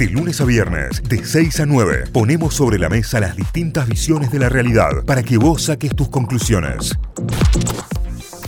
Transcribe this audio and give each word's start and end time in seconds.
De 0.00 0.08
lunes 0.08 0.40
a 0.40 0.46
viernes, 0.46 1.02
de 1.02 1.22
6 1.22 1.60
a 1.60 1.66
9, 1.66 2.04
ponemos 2.10 2.54
sobre 2.54 2.78
la 2.78 2.88
mesa 2.88 3.20
las 3.20 3.36
distintas 3.36 3.86
visiones 3.86 4.32
de 4.32 4.38
la 4.38 4.48
realidad 4.48 5.04
para 5.04 5.22
que 5.22 5.36
vos 5.36 5.64
saques 5.64 5.94
tus 5.94 6.08
conclusiones. 6.08 6.98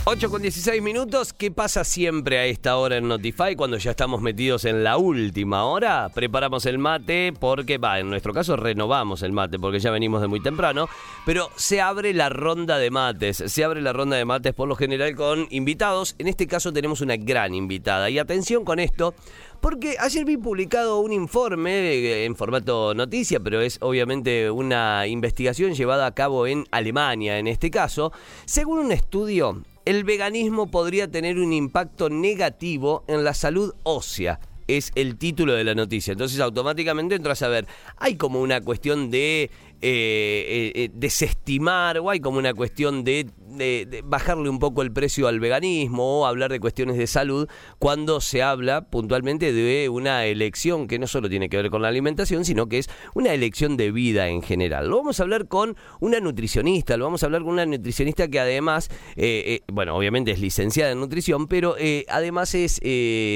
8 0.05 0.29
con 0.29 0.41
16 0.41 0.81
minutos, 0.81 1.31
¿qué 1.31 1.49
pasa 1.49 1.85
siempre 1.85 2.37
a 2.37 2.45
esta 2.45 2.75
hora 2.75 2.97
en 2.97 3.07
Notify 3.07 3.55
cuando 3.55 3.77
ya 3.77 3.91
estamos 3.91 4.21
metidos 4.21 4.65
en 4.65 4.83
la 4.83 4.97
última 4.97 5.63
hora? 5.63 6.09
Preparamos 6.13 6.65
el 6.65 6.77
mate 6.77 7.31
porque, 7.39 7.77
va, 7.77 8.01
en 8.01 8.09
nuestro 8.09 8.33
caso 8.33 8.57
renovamos 8.57 9.23
el 9.23 9.31
mate 9.31 9.59
porque 9.59 9.79
ya 9.79 9.91
venimos 9.91 10.19
de 10.19 10.27
muy 10.27 10.41
temprano, 10.41 10.89
pero 11.25 11.49
se 11.55 11.79
abre 11.79 12.13
la 12.13 12.27
ronda 12.27 12.79
de 12.79 12.91
mates, 12.91 13.45
se 13.47 13.63
abre 13.63 13.81
la 13.81 13.93
ronda 13.93 14.17
de 14.17 14.25
mates 14.25 14.53
por 14.53 14.67
lo 14.67 14.75
general 14.75 15.15
con 15.15 15.47
invitados, 15.51 16.15
en 16.19 16.27
este 16.27 16.47
caso 16.47 16.73
tenemos 16.73 16.99
una 16.99 17.15
gran 17.15 17.53
invitada 17.53 18.09
y 18.09 18.19
atención 18.19 18.65
con 18.65 18.79
esto 18.79 19.15
porque 19.61 19.95
ayer 19.97 20.25
vi 20.25 20.35
publicado 20.35 20.99
un 20.99 21.13
informe 21.13 21.71
eh, 21.71 22.25
en 22.25 22.35
formato 22.35 22.93
noticia, 22.93 23.39
pero 23.39 23.61
es 23.61 23.77
obviamente 23.79 24.51
una 24.51 25.07
investigación 25.07 25.75
llevada 25.75 26.05
a 26.07 26.13
cabo 26.13 26.45
en 26.45 26.65
Alemania 26.71 27.39
en 27.39 27.47
este 27.47 27.71
caso. 27.71 28.11
Según 28.43 28.79
un 28.79 28.91
estudio, 28.91 29.63
el 29.85 30.03
veganismo 30.03 30.71
podría 30.71 31.09
tener 31.09 31.37
un 31.39 31.53
impacto 31.53 32.09
negativo 32.09 33.03
en 33.07 33.23
la 33.23 33.33
salud 33.33 33.73
ósea 33.83 34.39
es 34.67 34.91
el 34.95 35.17
título 35.17 35.53
de 35.53 35.63
la 35.63 35.75
noticia. 35.75 36.13
Entonces 36.13 36.39
automáticamente 36.39 37.15
entras 37.15 37.41
a 37.41 37.47
ver, 37.47 37.67
hay 37.97 38.15
como 38.15 38.41
una 38.41 38.61
cuestión 38.61 39.11
de 39.11 39.51
eh, 39.85 40.71
eh, 40.75 40.89
desestimar 40.93 41.99
o 41.99 42.09
hay 42.09 42.21
como 42.21 42.37
una 42.37 42.53
cuestión 42.53 43.03
de 43.03 43.27
de, 43.57 44.03
bajarle 44.05 44.49
un 44.49 44.59
poco 44.59 44.81
el 44.81 44.91
precio 44.91 45.27
al 45.27 45.39
veganismo 45.39 46.21
o 46.21 46.25
hablar 46.25 46.51
de 46.51 46.59
cuestiones 46.59 46.97
de 46.97 47.07
salud 47.07 47.47
cuando 47.79 48.21
se 48.21 48.43
habla 48.43 48.89
puntualmente 48.89 49.53
de 49.53 49.89
una 49.89 50.25
elección 50.25 50.87
que 50.87 50.99
no 50.99 51.07
solo 51.07 51.29
tiene 51.29 51.49
que 51.49 51.57
ver 51.57 51.69
con 51.69 51.81
la 51.81 51.87
alimentación, 51.87 52.45
sino 52.45 52.67
que 52.67 52.79
es 52.79 52.89
una 53.13 53.33
elección 53.33 53.77
de 53.77 53.91
vida 53.91 54.27
en 54.27 54.41
general. 54.41 54.89
Lo 54.89 54.97
vamos 54.97 55.19
a 55.19 55.23
hablar 55.23 55.47
con 55.47 55.75
una 55.99 56.19
nutricionista, 56.19 56.97
lo 56.97 57.05
vamos 57.05 57.23
a 57.23 57.27
hablar 57.27 57.43
con 57.43 57.53
una 57.53 57.65
nutricionista 57.65 58.27
que 58.27 58.39
además, 58.39 58.89
eh, 59.15 59.43
eh, 59.45 59.61
bueno, 59.71 59.95
obviamente 59.95 60.31
es 60.31 60.39
licenciada 60.39 60.91
en 60.91 60.99
nutrición, 60.99 61.47
pero 61.47 61.75
eh, 61.77 62.05
además 62.09 62.55
es 62.55 62.81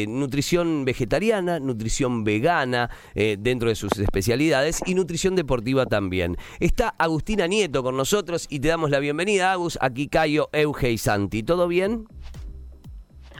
nutrición 0.08 0.86
vegetariana, 0.86 1.60
nutrición 1.60 2.24
vegana 2.24 2.90
dentro 3.16 3.70
de 3.70 3.76
sus 3.76 3.92
especialidades 3.98 4.82
y 4.86 4.96
nutrición 4.96 5.36
deportiva 5.36 5.86
también. 5.86 6.37
Está 6.60 6.94
Agustina 6.98 7.48
Nieto 7.48 7.84
con 7.84 7.98
nosotros 7.98 8.48
y 8.50 8.60
te 8.60 8.68
damos 8.68 8.90
la 8.90 9.00
bienvenida, 9.00 9.52
Agus, 9.52 9.78
aquí 9.82 10.08
Cayo, 10.08 10.50
Euge 10.52 10.92
y 10.92 10.98
Santi. 10.98 11.44
¿Todo 11.44 11.68
bien? 11.68 12.08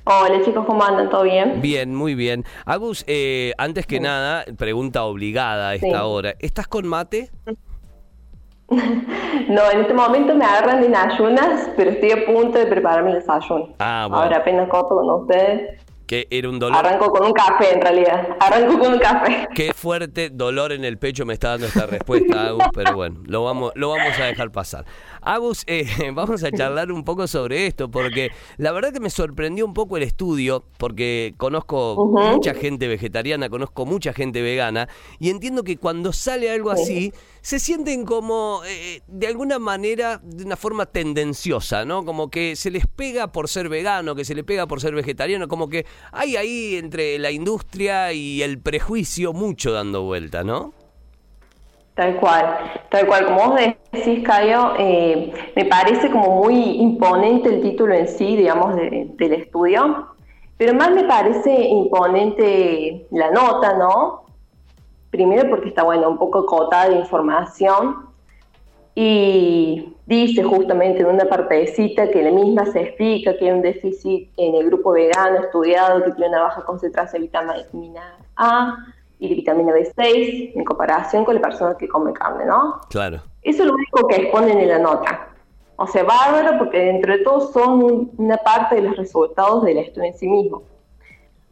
Hola 0.06 0.42
chicos, 0.44 0.66
¿cómo 0.66 0.84
andan? 0.84 1.10
¿Todo 1.10 1.24
bien? 1.24 1.62
Bien, 1.62 1.94
muy 1.94 2.16
bien. 2.16 2.46
Agus, 2.66 3.04
eh, 3.08 3.54
antes 3.58 3.86
que 3.86 4.00
nada, 4.00 4.46
pregunta 4.58 5.04
obligada 5.04 5.70
a 5.70 5.76
esta 5.76 6.06
hora. 6.06 6.34
¿Estás 6.40 6.68
con 6.68 6.88
mate? 6.88 7.30
No, 9.50 9.62
en 9.72 9.80
este 9.80 9.94
momento 9.94 10.36
me 10.36 10.44
agarran 10.44 10.84
en 10.84 10.94
ayunas, 10.94 11.70
pero 11.78 11.92
estoy 11.92 12.12
a 12.12 12.26
punto 12.26 12.60
de 12.60 12.66
prepararme 12.66 13.12
el 13.12 13.20
desayuno. 13.20 13.70
Ah, 13.80 14.08
bueno. 14.10 14.24
Ahora 14.24 14.38
apenas 14.40 14.68
corto 14.68 14.90
con 14.96 15.10
ustedes. 15.22 15.82
Que 16.08 16.26
era 16.32 16.48
un 16.50 16.58
dolor. 16.58 16.78
Arranco 16.78 17.12
con 17.12 17.26
un 17.26 17.34
café, 17.34 17.74
en 17.74 17.82
realidad. 17.82 18.28
Arranco 18.40 18.80
con 18.80 18.94
un 18.94 19.00
café. 19.00 19.50
Qué 19.54 19.74
fuerte 19.74 20.30
dolor 20.30 20.72
en 20.72 20.86
el 20.86 20.98
pecho 20.98 21.26
me 21.26 21.34
está 21.34 21.50
dando 21.50 21.68
esta 21.68 21.86
respuesta, 21.86 22.48
Agus, 22.48 22.64
pero 22.74 22.96
bueno, 22.96 23.20
lo 23.26 23.44
vamos, 23.44 23.74
lo 23.76 23.90
vamos 23.90 24.18
a 24.18 24.24
dejar 24.24 24.50
pasar. 24.52 24.86
Agus, 25.28 25.64
eh, 25.68 25.86
vamos 26.14 26.42
a 26.46 26.52
charlar 26.52 26.90
un 26.90 27.04
poco 27.04 27.28
sobre 27.28 27.68
esto, 27.68 27.92
porque 27.92 28.30
la 28.56 28.72
verdad 28.72 28.94
que 28.94 29.02
me 29.02 29.10
sorprendió 29.10 29.66
un 29.66 29.74
poco 29.74 29.98
el 29.98 30.04
estudio, 30.04 30.64
porque 30.78 31.34
conozco 31.36 31.98
mucha 32.08 32.54
gente 32.54 32.88
vegetariana, 32.88 33.50
conozco 33.50 33.86
mucha 33.86 34.14
gente 34.14 34.42
vegana, 34.42 34.88
y 35.20 35.30
entiendo 35.30 35.66
que 35.66 35.76
cuando 35.76 36.14
sale 36.14 36.50
algo 36.50 36.72
así, 36.72 37.12
se 37.42 37.60
sienten 37.60 38.06
como, 38.06 38.62
eh, 38.66 39.02
de 39.08 39.28
alguna 39.28 39.60
manera, 39.60 40.22
de 40.24 40.46
una 40.46 40.56
forma 40.56 40.86
tendenciosa, 40.86 41.84
¿no? 41.84 42.06
Como 42.06 42.30
que 42.30 42.56
se 42.56 42.72
les 42.72 42.88
pega 42.88 43.34
por 43.34 43.50
ser 43.50 43.68
vegano, 43.68 44.16
que 44.16 44.24
se 44.24 44.34
les 44.34 44.46
pega 44.46 44.66
por 44.66 44.80
ser 44.80 44.96
vegetariano, 44.96 45.50
como 45.50 45.68
que 45.68 45.86
hay 46.14 46.38
ahí 46.38 46.76
entre 46.76 47.20
la 47.20 47.32
industria 47.32 48.14
y 48.14 48.44
el 48.44 48.62
prejuicio 48.62 49.34
mucho 49.34 49.74
dando 49.74 50.04
vuelta, 50.04 50.46
¿no? 50.46 50.74
Tal 51.98 52.16
cual, 52.18 52.46
tal 52.90 53.08
cual. 53.08 53.26
Como 53.26 53.50
vos 53.50 53.60
decís, 53.92 54.24
Cayo, 54.24 54.74
eh, 54.78 55.34
me 55.56 55.66
parece 55.66 56.12
como 56.12 56.44
muy 56.44 56.54
imponente 56.80 57.50
el 57.50 57.64
título 57.64 57.96
en 57.96 58.08
sí, 58.08 58.36
digamos, 58.36 58.76
del 58.76 59.34
estudio, 59.34 60.08
pero 60.58 60.76
más 60.76 60.92
me 60.92 61.06
parece 61.06 61.52
imponente 61.52 63.08
la 63.10 63.32
nota, 63.32 63.80
¿no? 63.80 64.26
Primero 65.10 65.50
porque 65.50 65.70
está, 65.70 65.82
bueno, 65.82 66.08
un 66.08 66.20
poco 66.20 66.46
cotada 66.46 66.90
de 66.90 66.98
información 66.98 68.06
y 68.94 69.96
dice 70.06 70.44
justamente 70.44 71.02
en 71.02 71.08
una 71.08 71.26
partecita 71.26 72.12
que 72.12 72.22
la 72.22 72.30
misma 72.30 72.68
se 72.68 72.82
explica 72.82 73.36
que 73.38 73.46
hay 73.46 73.52
un 73.52 73.64
déficit 73.64 74.30
en 74.38 74.54
el 74.54 74.68
grupo 74.68 74.92
vegano 74.92 75.40
estudiado 75.40 76.04
que 76.04 76.12
tiene 76.12 76.30
una 76.30 76.44
baja 76.44 76.64
concentración 76.64 77.24
de 77.24 77.28
vitamina 77.28 78.20
A, 78.36 78.78
y 79.20 79.30
de 79.30 79.36
vitamina 79.36 79.74
B6 79.74 80.52
en 80.56 80.64
comparación 80.64 81.26
con 81.26 81.36
la 81.36 81.42
persona 81.42 81.76
que 81.78 81.88
come 81.88 82.14
carne, 82.14 82.46
¿no? 82.46 82.82
Claro. 82.90 83.22
Eso 83.42 83.64
es 83.64 83.68
lo 83.68 83.76
único 83.76 84.08
que 84.08 84.16
exponen 84.16 84.60
en 84.60 84.68
la 84.68 84.80
nota. 84.80 85.30
O 85.76 85.88
sea, 85.88 86.04
bárbaro 86.04 86.58
porque 86.58 86.80
dentro 86.80 87.14
de 87.14 87.24
todo 87.24 87.52
son 87.52 88.12
una 88.18 88.38
parte 88.38 88.76
de 88.76 88.82
los 88.82 88.98
resultados 88.98 89.64
del 89.64 89.78
estudio 89.78 90.08
en 90.08 90.18
sí 90.18 90.28
mismo. 90.28 90.64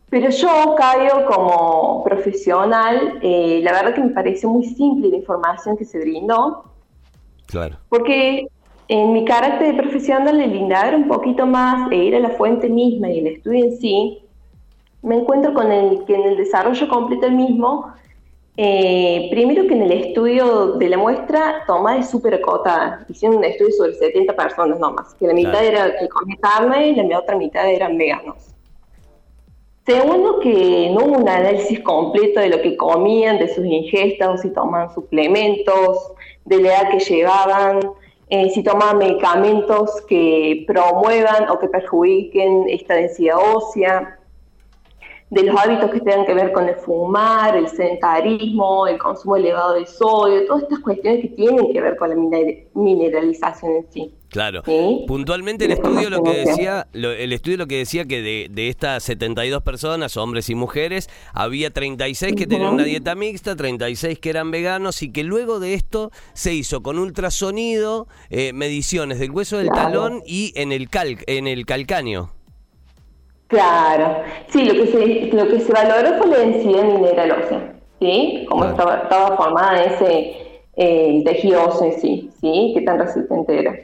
Pero 0.09 0.29
yo, 0.29 0.75
Caio, 0.77 1.25
como 1.27 2.03
profesional, 2.03 3.19
eh, 3.21 3.59
la 3.63 3.71
verdad 3.71 3.93
que 3.93 4.01
me 4.01 4.11
parece 4.11 4.47
muy 4.47 4.65
simple 4.65 5.09
la 5.09 5.17
información 5.17 5.77
que 5.77 5.85
se 5.85 5.99
brindó. 5.99 6.63
Claro. 7.47 7.77
Porque 7.89 8.47
en 8.87 9.13
mi 9.13 9.25
carácter 9.25 9.75
profesional, 9.77 10.39
el 10.39 10.55
indagar 10.55 10.95
un 10.95 11.07
poquito 11.07 11.45
más 11.45 11.91
e 11.91 11.95
ir 11.95 12.15
a 12.15 12.19
la 12.19 12.29
fuente 12.29 12.69
misma 12.69 13.09
y 13.09 13.19
el 13.19 13.27
estudio 13.27 13.65
en 13.65 13.77
sí, 13.77 14.24
me 15.05 15.17
encuentro 15.17 15.53
con 15.53 15.71
el 15.71 16.03
que 16.05 16.15
en 16.15 16.23
el 16.23 16.37
desarrollo 16.37 16.89
completo 16.89 17.27
el 17.27 17.33
mismo, 17.33 17.93
eh, 18.57 19.27
primero 19.29 19.67
que 19.67 19.75
en 19.75 19.83
el 19.83 19.91
estudio 19.91 20.73
de 20.73 20.89
la 20.89 20.97
muestra 20.97 21.63
toma 21.67 21.97
es 21.97 22.09
súper 22.09 22.33
acotada. 22.35 23.05
Hicieron 23.07 23.37
un 23.37 23.43
estudio 23.43 23.71
sobre 23.73 23.93
70 23.93 24.35
personas 24.35 24.79
nomás, 24.79 25.13
que 25.13 25.27
la 25.27 25.33
mitad 25.33 25.63
era 25.63 25.95
que 25.97 26.09
comía 26.09 26.37
carne 26.41 26.87
y 26.87 26.95
la 26.95 27.19
otra 27.19 27.37
mitad 27.37 27.69
eran 27.69 27.97
veganos. 27.97 28.55
Segundo, 29.85 30.39
que 30.39 30.89
no 30.91 31.05
hubo 31.05 31.19
un 31.19 31.29
análisis 31.29 31.79
completo 31.81 32.39
de 32.39 32.49
lo 32.49 32.59
que 32.61 32.75
comían, 32.75 33.37
de 33.37 33.53
sus 33.53 33.63
ingestas, 33.63 34.27
o 34.29 34.37
si 34.37 34.49
tomaban 34.49 34.91
suplementos, 34.95 36.13
de 36.45 36.61
la 36.61 36.69
edad 36.69 36.89
que 36.89 36.99
llevaban, 36.99 37.79
eh, 38.29 38.49
si 38.49 38.63
tomaban 38.63 38.97
medicamentos 38.97 40.01
que 40.07 40.63
promuevan 40.65 41.49
o 41.49 41.59
que 41.59 41.67
perjudiquen 41.67 42.65
esta 42.69 42.95
densidad 42.95 43.37
ósea 43.53 44.17
de 45.29 45.43
los 45.43 45.59
hábitos 45.59 45.91
que 45.91 45.99
tengan 46.01 46.25
que 46.25 46.33
ver 46.33 46.51
con 46.51 46.69
el 46.69 46.75
fumar, 46.75 47.55
el 47.55 47.67
sedentarismo, 47.67 48.87
el 48.87 48.97
consumo 48.97 49.35
elevado 49.35 49.73
de 49.73 49.85
sodio, 49.85 50.45
todas 50.45 50.63
estas 50.63 50.79
cuestiones 50.79 51.21
que 51.21 51.29
tienen 51.29 51.73
que 51.73 51.81
ver 51.81 51.97
con 51.97 52.09
la 52.09 52.15
mineralización 52.73 53.71
en 53.77 53.91
sí. 53.91 54.13
Claro. 54.29 54.63
Puntualmente 55.07 55.65
el 55.65 55.71
estudio 55.71 56.09
lo 56.09 56.21
que 56.21 56.45
decía, 56.45 56.87
el 56.93 57.31
estudio 57.31 57.57
lo 57.57 57.67
que 57.67 57.77
decía 57.77 58.05
que 58.05 58.21
de, 58.21 58.47
de, 58.51 58.67
estas 58.67 59.03
72 59.03 59.63
personas, 59.63 60.17
hombres 60.17 60.49
y 60.49 60.55
mujeres, 60.55 61.09
había 61.33 61.71
36 61.71 62.35
que 62.35 62.45
tenían 62.45 62.73
una 62.73 62.83
dieta 62.83 63.15
mixta, 63.15 63.55
36 63.55 64.19
que 64.19 64.29
eran 64.29 64.51
veganos 64.51 65.01
y 65.03 65.11
que 65.11 65.23
luego 65.23 65.59
de 65.59 65.73
esto 65.73 66.11
se 66.33 66.53
hizo 66.53 66.83
con 66.83 66.99
ultrasonido 66.99 68.07
eh, 68.29 68.51
mediciones 68.51 69.19
del 69.19 69.31
hueso 69.31 69.57
del 69.57 69.69
talón 69.69 70.21
y 70.25 70.51
en 70.55 70.73
el 70.73 70.89
cal, 70.89 71.17
en 71.27 71.47
el 71.47 71.65
calcáneo. 71.65 72.34
Claro, 73.47 74.23
sí, 74.47 74.63
lo 74.63 74.73
que 74.73 74.87
se, 74.87 75.35
lo 75.35 75.47
que 75.47 75.59
se 75.59 75.71
valoró 75.71 76.17
fue 76.17 76.27
la 76.27 76.37
densidad 76.37 76.83
mineral 76.83 77.43
ósea, 77.43 77.75
¿sí? 77.99 78.45
Cómo 78.49 78.65
estaba, 78.65 78.97
estaba, 78.97 79.37
formada 79.37 79.83
ese 79.83 80.61
eh, 80.75 81.21
tejido 81.23 81.65
óseo 81.65 81.91
sí, 81.99 82.31
¿sí? 82.41 82.71
Qué 82.73 82.81
tan 82.81 82.99
resistente 82.99 83.59
era. 83.59 83.75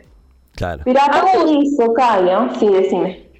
Claro. 0.56 0.81
Pero 0.84 1.00
aparte 1.00 1.46
de 1.46 1.60
eso, 1.60 1.94
Caio, 1.94 2.50
sí, 2.60 2.68
decime. 2.68 3.31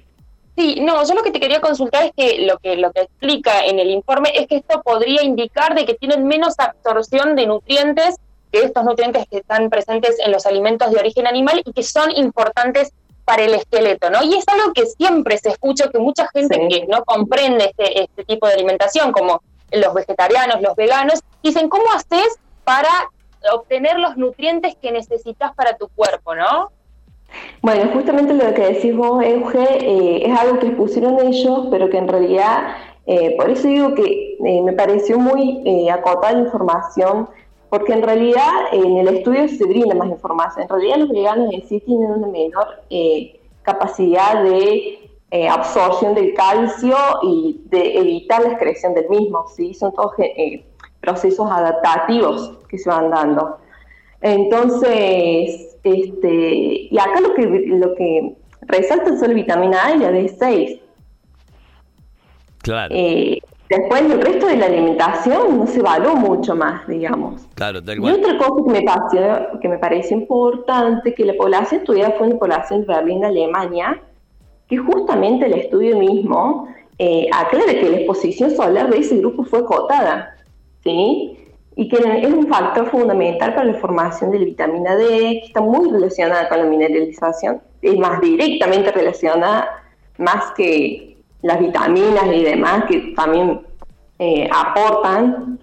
Sí, 0.56 0.80
no, 0.80 1.04
yo 1.06 1.14
lo 1.14 1.22
que 1.22 1.30
te 1.30 1.40
quería 1.40 1.60
consultar 1.60 2.04
es 2.04 2.12
que 2.16 2.46
lo 2.46 2.58
que 2.58 2.76
lo 2.76 2.92
que 2.92 3.02
explica 3.02 3.64
en 3.64 3.78
el 3.78 3.90
informe 3.90 4.30
es 4.34 4.46
que 4.46 4.56
esto 4.56 4.82
podría 4.82 5.22
indicar 5.22 5.74
de 5.74 5.86
que 5.86 5.94
tienen 5.94 6.26
menos 6.26 6.54
absorción 6.58 7.34
de 7.36 7.46
nutrientes 7.46 8.16
que 8.52 8.60
estos 8.60 8.84
nutrientes 8.84 9.24
que 9.30 9.38
están 9.38 9.70
presentes 9.70 10.18
en 10.24 10.30
los 10.30 10.44
alimentos 10.44 10.90
de 10.90 10.98
origen 10.98 11.26
animal 11.26 11.62
y 11.64 11.72
que 11.72 11.82
son 11.82 12.10
importantes 12.10 12.92
para 13.32 13.44
el 13.44 13.54
esqueleto, 13.54 14.10
¿no? 14.10 14.22
Y 14.22 14.30
es 14.34 14.46
algo 14.54 14.72
que 14.76 14.84
siempre 14.86 15.34
se 15.38 15.48
escucha, 15.54 15.90
que 15.92 15.98
mucha 15.98 16.24
gente 16.34 16.54
que 16.70 16.86
no 16.86 16.98
comprende 17.04 17.62
este, 17.70 17.86
este 18.04 18.22
tipo 18.24 18.46
de 18.46 18.54
alimentación, 18.58 19.06
como 19.12 19.40
los 19.70 19.92
vegetarianos, 19.94 20.60
los 20.60 20.74
veganos, 20.76 21.16
dicen, 21.42 21.68
¿cómo 21.68 21.84
haces 21.96 22.30
para 22.64 22.92
obtener 23.56 23.94
los 23.98 24.16
nutrientes 24.16 24.76
que 24.82 24.92
necesitas 24.92 25.50
para 25.54 25.70
tu 25.80 25.86
cuerpo, 25.98 26.34
¿no? 26.34 26.70
Bueno, 27.62 27.90
justamente 27.94 28.34
lo 28.34 28.52
que 28.52 28.64
decís 28.72 28.94
vos, 28.94 29.24
Euge, 29.24 29.66
eh, 29.80 30.26
es 30.26 30.38
algo 30.38 30.58
que 30.58 30.66
expusieron 30.66 31.18
ellos, 31.20 31.68
pero 31.70 31.88
que 31.90 31.98
en 31.98 32.08
realidad 32.08 32.56
Eh, 33.04 33.34
por 33.36 33.50
eso 33.50 33.66
digo 33.66 33.94
que 33.98 34.36
eh, 34.46 34.62
me 34.62 34.74
pareció 34.74 35.18
muy 35.18 35.60
eh, 35.64 35.90
acotada 35.90 36.34
la 36.34 36.44
información, 36.46 37.28
porque 37.72 37.94
en 37.94 38.02
realidad 38.02 38.50
en 38.70 38.98
el 38.98 39.08
estudio 39.08 39.48
se 39.48 39.64
brinda 39.64 39.94
más 39.94 40.10
información. 40.10 40.64
En 40.64 40.68
realidad 40.68 40.96
los 40.98 41.08
veganos 41.08 41.54
en 41.54 41.66
sí 41.66 41.80
tienen 41.80 42.10
una 42.10 42.26
menor 42.26 42.82
capacidad 43.62 44.44
de 44.44 45.08
absorción 45.48 46.14
del 46.14 46.34
calcio 46.34 46.94
y 47.22 47.62
de 47.70 47.96
evitar 47.96 48.42
la 48.42 48.50
excreción 48.50 48.92
del 48.92 49.08
mismo. 49.08 49.46
¿sí? 49.56 49.72
Son 49.72 49.90
todos 49.94 50.12
procesos 51.00 51.50
adaptativos 51.50 52.58
que 52.68 52.76
se 52.76 52.90
van 52.90 53.08
dando. 53.08 53.56
Entonces, 54.20 55.74
este, 55.82 56.88
y 56.90 56.98
acá 56.98 57.22
lo 57.22 57.32
que, 57.32 57.46
lo 57.46 57.94
que 57.94 58.36
resalta 58.66 59.14
es 59.14 59.22
la 59.22 59.28
vitamina 59.28 59.86
A 59.86 59.94
y 59.94 59.98
la 59.98 60.10
D6. 60.10 60.78
Claro. 62.58 62.94
Eh, 62.94 63.40
después 63.72 64.02
el 64.02 64.20
resto 64.20 64.46
de 64.46 64.56
la 64.56 64.66
alimentación 64.66 65.58
no 65.58 65.66
se 65.66 65.80
evaluó 65.80 66.14
mucho 66.14 66.54
más, 66.54 66.86
digamos. 66.86 67.48
Claro, 67.54 67.80
Y 67.80 68.10
otra 68.10 68.36
cosa 68.36 68.64
que 68.66 68.72
me, 68.72 68.82
pareció, 68.82 69.60
que 69.60 69.68
me 69.68 69.78
parece 69.78 70.14
importante, 70.14 71.14
que 71.14 71.24
la 71.24 71.34
población 71.34 71.80
estudiada 71.80 72.12
fue 72.18 72.28
una 72.28 72.38
población 72.38 72.82
de 72.82 72.86
Berlín, 72.86 73.24
Alemania, 73.24 74.00
que 74.68 74.76
justamente 74.76 75.46
el 75.46 75.54
estudio 75.54 75.98
mismo 75.98 76.68
eh, 76.98 77.28
aclara 77.32 77.72
que 77.72 77.88
la 77.88 77.96
exposición 77.96 78.50
solar 78.50 78.90
de 78.90 78.98
ese 78.98 79.16
grupo 79.16 79.44
fue 79.44 79.64
cotada, 79.64 80.36
¿sí? 80.84 81.38
Y 81.74 81.88
que 81.88 81.96
es 81.96 82.32
un 82.32 82.48
factor 82.48 82.90
fundamental 82.90 83.54
para 83.54 83.64
la 83.72 83.74
formación 83.78 84.30
de 84.30 84.40
la 84.40 84.44
vitamina 84.44 84.96
D, 84.96 85.06
que 85.06 85.46
está 85.46 85.62
muy 85.62 85.90
relacionada 85.90 86.48
con 86.48 86.58
la 86.58 86.64
mineralización, 86.66 87.62
es 87.80 87.96
más 87.98 88.20
directamente 88.20 88.92
relacionada 88.92 89.68
más 90.18 90.52
que 90.56 91.11
las 91.42 91.60
vitaminas 91.60 92.26
y 92.32 92.44
demás 92.44 92.84
que 92.88 93.12
también 93.14 93.60
eh, 94.18 94.48
aportan, 94.52 95.58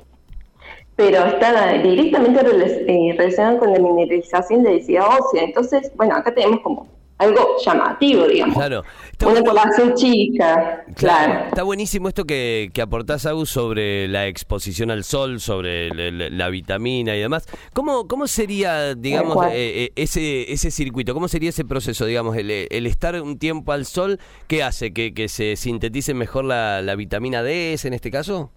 pero 0.96 1.26
está 1.26 1.74
directamente 1.74 2.42
eh, 2.42 3.16
relacionado 3.18 3.60
con 3.60 3.74
la 3.74 3.80
mineralización 3.80 4.64
de 4.64 4.72
densidad 4.72 5.06
ósea. 5.20 5.44
Entonces, 5.44 5.92
bueno, 5.96 6.16
acá 6.16 6.34
tenemos 6.34 6.60
como 6.60 6.88
algo 7.20 7.58
llamativo, 7.64 8.28
digamos. 8.28 8.56
Claro. 8.56 8.84
Una 9.26 9.44
población 9.44 9.94
chica, 9.96 10.86
claro. 10.96 11.48
Está 11.48 11.64
buenísimo 11.64 12.08
esto 12.08 12.24
que, 12.24 12.72
que 12.74 12.82
aportás, 12.82 13.26
Agus, 13.26 13.50
sobre 13.50 14.08
la 14.08 14.28
exposición 14.28 14.90
al 14.90 15.04
sol, 15.04 15.42
sobre 15.42 15.90
la, 15.92 16.50
vitamina 16.50 17.16
y 17.16 17.20
demás. 17.20 17.46
¿Cómo, 17.74 18.08
cómo 18.08 18.28
sería, 18.28 18.96
digamos, 18.96 19.46
eh, 19.48 19.52
eh, 19.84 19.92
ese, 19.98 20.52
ese 20.52 20.72
circuito? 20.72 21.14
¿Cómo 21.14 21.28
sería 21.28 21.50
ese 21.50 21.66
proceso, 21.66 22.06
digamos, 22.06 22.38
el, 22.38 22.50
estar 22.88 23.22
un 23.22 23.38
tiempo 23.38 23.74
al 23.74 23.86
sol? 23.86 24.20
¿Qué 24.48 24.64
hace? 24.64 24.94
¿Que, 24.94 25.14
que 25.14 25.28
se 25.28 25.58
sintetice 25.58 26.14
mejor 26.14 26.46
la, 26.46 26.82
la 26.82 26.96
vitamina 26.96 27.44
D 27.44 27.78
en 27.84 27.94
este 27.94 28.10
caso? 28.10 28.52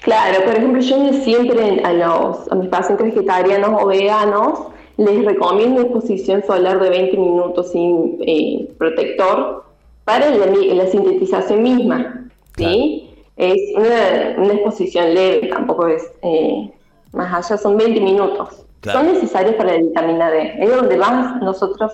Claro, 0.00 0.44
por 0.44 0.54
ejemplo, 0.54 0.80
yo 0.80 1.12
siempre 1.12 1.80
a, 1.84 1.92
los, 1.92 2.50
a 2.50 2.54
mis 2.56 2.68
pacientes 2.68 3.14
vegetarianos 3.14 3.82
o 3.82 3.86
veganos 3.86 4.73
les 4.96 5.24
recomiendo 5.24 5.80
exposición 5.80 6.42
solar 6.44 6.80
de 6.80 6.90
20 6.90 7.16
minutos 7.16 7.72
sin 7.72 8.18
eh, 8.26 8.68
protector 8.78 9.64
para 10.04 10.30
la, 10.30 10.86
sintetización 10.86 11.62
misma. 11.62 12.28
¿sí? 12.56 13.10
Es 13.36 13.60
una, 13.74 14.52
exposición 14.52 15.14
leve, 15.14 15.48
tampoco 15.48 15.88
es 15.88 16.12
eh, 16.22 16.70
más 17.12 17.32
allá, 17.32 17.56
son 17.56 17.76
20 17.76 18.00
minutos. 18.00 18.64
Son 18.82 19.06
necesarios 19.06 19.54
para 19.54 19.72
la 19.72 19.78
vitamina 19.78 20.30
D. 20.30 20.56
Es 20.58 20.76
donde 20.76 20.96
más 20.96 21.40
nosotros, 21.40 21.92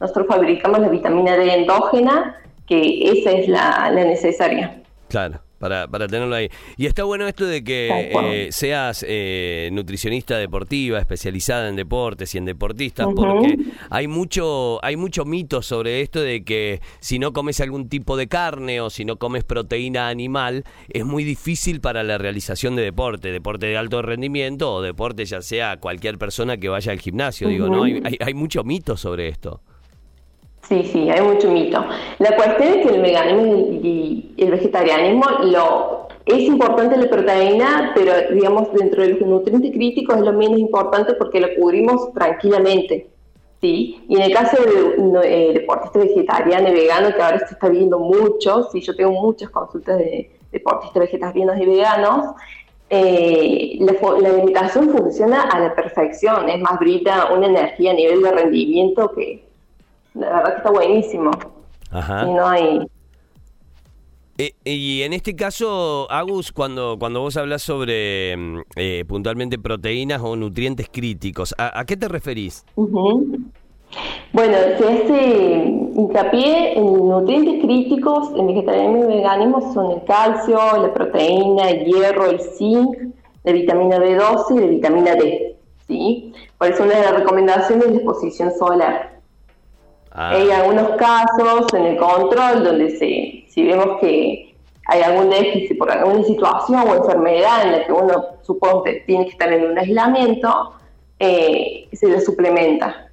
nosotros 0.00 0.26
fabricamos 0.26 0.80
la 0.80 0.88
vitamina 0.88 1.36
D 1.36 1.54
endógena, 1.54 2.36
que 2.66 3.12
esa 3.12 3.30
es 3.30 3.48
la, 3.48 3.90
la 3.92 4.04
necesaria. 4.04 4.82
Claro 5.08 5.45
para, 5.58 5.88
para 5.88 6.06
tenerlo 6.06 6.34
ahí. 6.34 6.48
Y 6.76 6.86
está 6.86 7.04
bueno 7.04 7.26
esto 7.26 7.46
de 7.46 7.64
que 7.64 8.10
eh, 8.12 8.48
seas 8.52 9.04
eh, 9.08 9.70
nutricionista 9.72 10.38
deportiva, 10.38 10.98
especializada 10.98 11.68
en 11.68 11.76
deportes 11.76 12.34
y 12.34 12.38
en 12.38 12.44
deportistas, 12.44 13.06
porque 13.14 13.58
hay 13.90 14.08
mucho, 14.08 14.84
hay 14.84 14.96
mucho 14.96 15.24
mito 15.24 15.62
sobre 15.62 16.00
esto 16.00 16.20
de 16.20 16.44
que 16.44 16.80
si 17.00 17.18
no 17.18 17.32
comes 17.32 17.60
algún 17.60 17.88
tipo 17.88 18.16
de 18.16 18.28
carne 18.28 18.80
o 18.80 18.90
si 18.90 19.04
no 19.04 19.16
comes 19.16 19.44
proteína 19.44 20.08
animal, 20.08 20.64
es 20.88 21.04
muy 21.04 21.24
difícil 21.24 21.80
para 21.80 22.02
la 22.02 22.18
realización 22.18 22.76
de 22.76 22.82
deporte, 22.82 23.32
deporte 23.32 23.66
de 23.66 23.76
alto 23.76 24.02
rendimiento 24.02 24.72
o 24.72 24.82
deporte 24.82 25.24
ya 25.24 25.42
sea 25.42 25.78
cualquier 25.78 26.18
persona 26.18 26.56
que 26.56 26.68
vaya 26.68 26.92
al 26.92 27.00
gimnasio. 27.00 27.48
Digo, 27.48 27.68
¿no? 27.68 27.84
Hay, 27.84 28.00
hay, 28.04 28.16
hay 28.20 28.34
mucho 28.34 28.64
mito 28.64 28.96
sobre 28.96 29.28
esto. 29.28 29.62
Sí, 30.68 30.82
sí, 30.82 31.08
hay 31.10 31.20
mucho 31.20 31.50
mito. 31.50 31.84
La 32.18 32.34
cuestión 32.34 32.68
es 32.68 32.86
que 32.86 32.94
el 32.94 33.02
veganismo 33.02 33.68
y 33.82 34.34
el 34.36 34.50
vegetarianismo 34.50 35.24
lo 35.44 36.08
es 36.24 36.40
importante 36.40 36.96
la 36.96 37.08
proteína, 37.08 37.92
pero 37.94 38.12
digamos 38.34 38.72
dentro 38.72 39.02
de 39.02 39.10
los 39.10 39.20
nutrientes 39.20 39.70
críticos 39.70 40.16
es 40.16 40.22
lo 40.22 40.32
menos 40.32 40.58
importante 40.58 41.14
porque 41.14 41.40
lo 41.40 41.48
cubrimos 41.56 42.12
tranquilamente. 42.14 43.08
¿sí? 43.60 44.04
Y 44.08 44.16
en 44.16 44.22
el 44.22 44.32
caso 44.32 44.56
de 44.60 45.22
eh, 45.22 45.52
deportistas 45.52 46.02
vegetarianos 46.02 46.72
y 46.72 46.74
veganos, 46.74 47.14
que 47.14 47.22
ahora 47.22 47.38
se 47.46 47.54
está 47.54 47.68
viendo 47.68 48.00
mucho, 48.00 48.64
sí, 48.72 48.80
yo 48.80 48.96
tengo 48.96 49.12
muchas 49.12 49.50
consultas 49.50 49.98
de 49.98 50.32
deportistas 50.50 51.00
vegetarianos 51.00 51.60
y 51.60 51.66
veganos, 51.66 52.34
eh, 52.90 53.78
la, 53.80 53.92
la, 54.20 54.28
alimentación 54.28 54.90
funciona 54.90 55.42
a 55.42 55.60
la 55.60 55.74
perfección, 55.76 56.48
es 56.48 56.60
más, 56.60 56.78
brilla 56.80 57.32
una 57.32 57.46
energía 57.46 57.92
a 57.92 57.94
nivel 57.94 58.22
de 58.22 58.32
rendimiento 58.32 59.12
que, 59.14 59.45
la 60.18 60.28
verdad 60.28 60.52
que 60.52 60.56
está 60.58 60.70
buenísimo. 60.70 61.30
Ajá. 61.90 62.26
Y 62.26 62.32
no 62.32 62.46
hay... 62.46 62.80
Eh, 64.38 64.52
y 64.64 65.00
en 65.02 65.14
este 65.14 65.34
caso, 65.34 66.10
Agus, 66.10 66.52
cuando, 66.52 66.96
cuando 66.98 67.20
vos 67.20 67.38
hablas 67.38 67.62
sobre 67.62 68.36
mm, 68.36 68.60
eh, 68.76 69.04
puntualmente 69.08 69.58
proteínas 69.58 70.20
o 70.22 70.36
nutrientes 70.36 70.88
críticos, 70.92 71.54
¿a, 71.56 71.82
qué 71.86 71.96
te 71.96 72.06
referís? 72.06 72.64
Bueno, 72.76 74.58
se 74.76 74.84
hace 74.84 75.72
hincapié 75.94 76.76
en 76.76 77.08
nutrientes 77.08 77.64
críticos 77.64 78.30
en 78.36 78.48
vegetarianismo 78.48 79.04
y 79.04 79.16
veganismo 79.16 79.72
son 79.72 79.92
el 79.92 80.04
calcio, 80.04 80.58
la 80.82 80.92
proteína, 80.92 81.70
el 81.70 81.86
hierro, 81.86 82.26
el 82.26 82.40
zinc, 82.40 82.94
la 83.44 83.52
vitamina 83.52 83.96
B12 83.98 84.56
y 84.56 84.60
la 84.60 84.66
vitamina 84.66 85.14
D. 85.14 85.56
¿sí? 85.86 86.34
Por 86.58 86.68
eso 86.68 86.82
una 86.82 86.96
de 86.96 87.02
las 87.02 87.14
recomendaciones 87.14 87.86
es 87.86 87.92
la 87.92 87.96
exposición 87.98 88.52
solar. 88.58 89.15
Ah. 90.18 90.30
Hay 90.30 90.50
algunos 90.50 90.96
casos 90.96 91.66
en 91.74 91.84
el 91.84 91.96
control 91.98 92.64
donde 92.64 92.90
se, 92.96 93.44
si 93.52 93.66
vemos 93.66 94.00
que 94.00 94.56
hay 94.86 95.02
algún 95.02 95.28
déficit 95.28 95.76
por 95.76 95.90
alguna 95.90 96.24
situación 96.24 96.88
o 96.88 96.94
enfermedad 96.94 97.66
en 97.66 97.72
la 97.72 97.84
que 97.84 97.92
uno 97.92 98.24
supone 98.40 98.82
que 98.84 99.00
tiene 99.00 99.26
que 99.26 99.32
estar 99.32 99.52
en 99.52 99.72
un 99.72 99.78
aislamiento, 99.78 100.72
eh, 101.18 101.86
se 101.92 102.08
le 102.08 102.20
suplementa. 102.22 103.10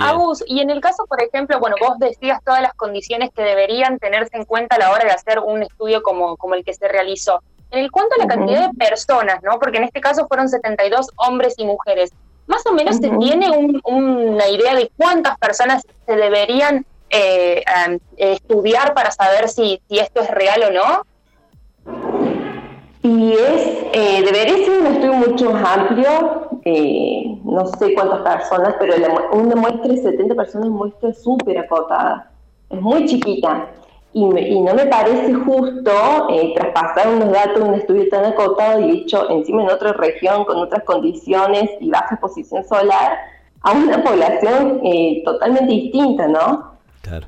Agus, 0.00 0.42
y 0.48 0.60
en 0.60 0.70
el 0.70 0.80
caso, 0.80 1.04
por 1.06 1.22
ejemplo, 1.22 1.60
bueno, 1.60 1.76
vos 1.80 1.98
decías 2.00 2.42
todas 2.42 2.60
las 2.60 2.74
condiciones 2.74 3.30
que 3.32 3.42
deberían 3.42 4.00
tenerse 4.00 4.36
en 4.36 4.46
cuenta 4.46 4.74
a 4.74 4.78
la 4.80 4.90
hora 4.90 5.04
de 5.04 5.10
hacer 5.12 5.38
un 5.38 5.62
estudio 5.62 6.02
como, 6.02 6.36
como 6.36 6.54
el 6.56 6.64
que 6.64 6.74
se 6.74 6.88
realizó. 6.88 7.42
En 7.70 7.78
el 7.78 7.92
cuanto 7.92 8.16
a 8.16 8.24
la 8.24 8.26
cantidad 8.26 8.70
de 8.70 8.76
personas, 8.76 9.40
¿no? 9.44 9.60
Porque 9.60 9.78
en 9.78 9.84
este 9.84 10.00
caso 10.00 10.26
fueron 10.26 10.48
72 10.48 11.10
hombres 11.16 11.54
y 11.58 11.64
mujeres 11.64 12.12
más 12.46 12.64
o 12.66 12.72
menos 12.72 12.96
se 12.96 13.10
tiene 13.10 13.50
una 13.84 14.48
idea 14.48 14.74
de 14.74 14.90
cuántas 14.96 15.38
personas 15.38 15.82
se 16.06 16.16
deberían 16.16 16.84
eh, 17.10 17.62
estudiar 18.16 18.94
para 18.94 19.10
saber 19.10 19.48
si, 19.48 19.80
si 19.88 19.98
esto 19.98 20.20
es 20.20 20.30
real 20.30 20.62
o 20.64 20.70
no. 20.72 21.02
Y 23.02 23.32
es, 23.32 23.86
eh, 23.92 24.22
debería 24.24 24.64
ser 24.64 24.80
un 24.80 24.86
estudio 24.86 25.12
mucho 25.12 25.52
más 25.52 25.78
amplio, 25.78 26.48
eh, 26.64 27.38
no 27.44 27.66
sé 27.66 27.94
cuántas 27.94 28.20
personas, 28.20 28.76
pero 28.80 28.94
una 29.32 29.54
muestra 29.56 29.92
de 29.92 30.02
70 30.02 30.34
personas 30.34 30.68
muestra 30.70 31.12
súper 31.12 31.58
acotada, 31.58 32.30
es 32.70 32.80
muy 32.80 33.04
chiquita 33.04 33.68
y, 34.14 34.60
no 34.60 34.74
me 34.74 34.86
parece 34.86 35.34
justo 35.34 35.90
eh, 36.30 36.52
traspasar 36.54 37.08
unos 37.08 37.32
datos 37.32 37.62
de 37.62 37.68
un 37.68 37.74
estudio 37.74 38.08
tan 38.08 38.24
acotado 38.24 38.80
y 38.80 39.00
hecho 39.00 39.28
encima 39.28 39.64
en 39.64 39.70
otra 39.70 39.92
región 39.92 40.44
con 40.44 40.58
otras 40.58 40.84
condiciones 40.84 41.68
y 41.80 41.90
baja 41.90 42.14
exposición 42.14 42.64
solar 42.64 43.18
a 43.62 43.72
una 43.72 44.02
población 44.04 44.80
eh, 44.84 45.22
totalmente 45.24 45.72
distinta, 45.72 46.28
¿no? 46.28 46.78
Claro. 47.02 47.26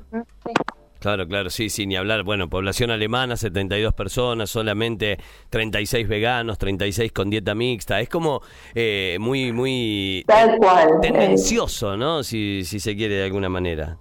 Claro, 1.00 1.26
claro, 1.26 1.50
sí, 1.50 1.68
sí, 1.70 1.86
ni 1.86 1.96
hablar. 1.96 2.22
Bueno, 2.22 2.48
población 2.48 2.90
alemana, 2.90 3.36
72 3.36 3.92
personas, 3.92 4.48
solamente 4.48 5.18
36 5.50 6.08
veganos, 6.08 6.56
36 6.56 7.12
con 7.12 7.30
dieta 7.30 7.54
mixta. 7.54 8.00
Es 8.00 8.08
como 8.08 8.42
eh, 8.74 9.16
muy, 9.20 9.52
muy 9.52 10.24
Tal 10.26 10.56
cual, 10.56 11.00
tendencioso, 11.02 11.96
¿no? 11.96 12.22
Si, 12.22 12.64
si 12.64 12.80
se 12.80 12.96
quiere 12.96 13.16
de 13.16 13.24
alguna 13.24 13.48
manera. 13.48 13.98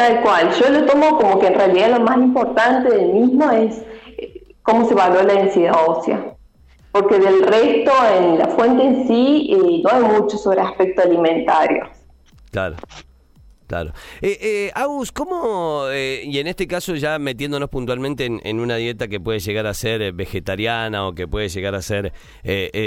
Tal 0.00 0.22
cual, 0.22 0.50
yo 0.58 0.70
lo 0.70 0.86
tomo 0.86 1.18
como 1.18 1.38
que 1.38 1.48
en 1.48 1.54
realidad 1.56 1.90
lo 1.90 2.00
más 2.00 2.16
importante 2.16 2.88
del 2.88 3.12
mismo 3.12 3.50
es 3.50 3.82
eh, 4.16 4.54
cómo 4.62 4.88
se 4.88 4.94
valora 4.94 5.24
la 5.24 5.34
densidad 5.34 5.74
ósea, 5.86 6.36
porque 6.90 7.18
del 7.18 7.42
resto 7.42 7.92
en 8.16 8.38
la 8.38 8.46
fuente 8.46 8.82
en 8.82 9.06
sí 9.06 9.50
eh, 9.52 9.82
no 9.84 9.90
hay 9.90 10.20
mucho 10.20 10.38
sobre 10.38 10.62
aspectos 10.62 11.04
alimentarios. 11.04 11.86
Claro. 12.50 12.76
Claro. 13.70 13.92
Eh, 14.20 14.36
eh, 14.40 14.72
Agus, 14.74 15.12
¿cómo, 15.12 15.84
eh, 15.90 16.24
y 16.24 16.40
en 16.40 16.48
este 16.48 16.66
caso 16.66 16.96
ya 16.96 17.20
metiéndonos 17.20 17.68
puntualmente 17.68 18.26
en, 18.26 18.58
una 18.58 18.74
dieta 18.74 19.06
que 19.06 19.20
puede 19.20 19.38
llegar 19.38 19.68
a 19.68 19.74
ser 19.74 20.12
vegetariana 20.12 21.06
o 21.06 21.14
que 21.14 21.28
puede 21.28 21.48
llegar 21.48 21.76
a 21.76 21.80
ser 21.80 22.12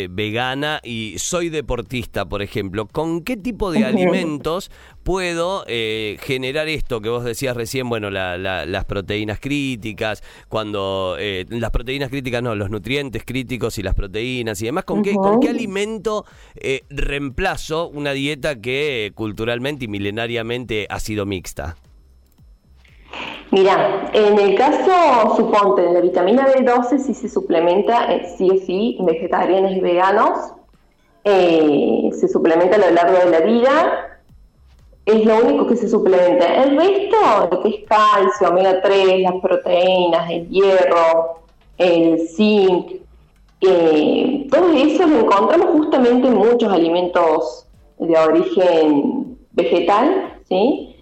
vegana 0.09 0.81
y 0.83 1.15
soy 1.19 1.47
deportista, 1.47 2.25
por 2.25 2.41
ejemplo, 2.41 2.85
¿con 2.85 3.23
qué 3.23 3.37
tipo 3.37 3.71
de 3.71 3.85
alimentos 3.85 4.71
puedo 5.03 5.65
generar 5.65 6.67
esto 6.67 7.01
que 7.01 7.09
vos 7.09 7.23
decías 7.23 7.55
recién, 7.55 7.89
bueno, 7.89 8.09
las 8.09 8.85
proteínas 8.85 9.39
críticas, 9.39 10.23
cuando 10.49 11.17
las 11.49 11.71
proteínas 11.71 12.09
críticas, 12.09 12.41
no, 12.41 12.55
los 12.55 12.69
nutrientes 12.69 13.23
críticos 13.25 13.77
y 13.77 13.83
las 13.83 13.95
proteínas 13.95 14.61
y 14.61 14.65
demás, 14.65 14.83
¿con, 14.85 15.03
qué, 15.03 15.13
¿con 15.13 15.39
qué 15.39 15.49
alimento 15.49 16.25
reemplazo 16.89 17.89
una 17.89 18.11
dieta 18.11 18.59
que 18.59 19.11
culturalmente 19.15 19.85
y 19.85 19.87
milenariamente 19.87 20.87
ha 20.89 20.99
sido 20.99 21.25
mixta? 21.25 21.75
Mira, 23.51 24.09
en 24.13 24.39
el 24.39 24.55
caso, 24.55 25.35
suponte, 25.35 25.83
de 25.83 25.93
la 25.93 26.01
vitamina 26.01 26.47
B12 26.47 26.97
si 26.97 27.13
se 27.13 27.29
suplementa, 27.29 28.11
eh, 28.11 28.33
sí 28.35 28.49
o 28.49 28.57
sí, 28.57 28.97
vegetarianos 29.01 29.73
y 29.73 29.79
veganos, 29.79 30.53
eh, 31.23 32.09
se 32.13 32.27
suplementa 32.27 32.77
a 32.77 32.79
lo 32.79 32.89
largo 32.89 33.19
de 33.19 33.29
la 33.29 33.39
vida, 33.41 34.12
es 35.05 35.25
lo 35.25 35.37
único 35.37 35.67
que 35.67 35.75
se 35.75 35.89
suplementa. 35.89 36.63
El 36.63 36.77
resto, 36.77 37.49
lo 37.51 37.61
que 37.61 37.69
es 37.69 37.75
calcio, 37.87 38.49
omega 38.49 38.81
3, 38.81 39.21
las 39.21 39.35
proteínas, 39.41 40.29
el 40.29 40.49
hierro, 40.49 41.39
el 41.77 42.27
zinc, 42.29 43.03
eh, 43.65 44.47
todo 44.51 44.73
eso 44.73 45.07
lo 45.07 45.21
encontramos 45.21 45.67
justamente 45.71 46.27
en 46.27 46.35
muchos 46.35 46.71
alimentos 46.71 47.65
de 47.97 48.17
origen 48.17 49.37
vegetal 49.51 50.33
¿sí? 50.49 50.95